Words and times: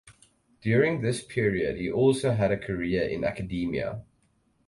During 0.61 1.01
this 1.01 1.23
period 1.23 1.77
he 1.77 1.91
also 1.91 2.31
had 2.31 2.51
a 2.51 2.57
career 2.57 3.03
in 3.07 3.23
academia. 3.23 4.03